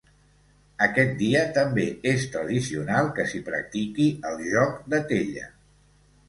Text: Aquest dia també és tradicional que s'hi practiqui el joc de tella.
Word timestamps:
Aquest 0.85 1.11
dia 1.19 1.43
també 1.57 1.85
és 2.11 2.25
tradicional 2.37 3.11
que 3.19 3.27
s'hi 3.33 3.43
practiqui 3.51 4.09
el 4.31 4.43
joc 4.55 4.81
de 4.95 5.03
tella. 5.13 5.47